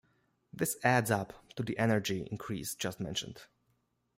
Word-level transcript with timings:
This 0.51 0.77
adds 0.83 1.11
up 1.11 1.47
to 1.57 1.61
the 1.61 1.77
energy 1.77 2.23
increase 2.31 2.73
just 2.73 2.99
mentioned. 2.99 3.43